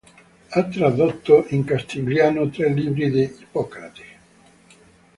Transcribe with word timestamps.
Ha 0.49 0.63
tradotto 0.67 1.45
in 1.49 1.63
castigliano 1.63 2.49
tre 2.49 2.69
libri 2.73 3.11
di 3.11 3.21
Ippocrate. 3.21 4.03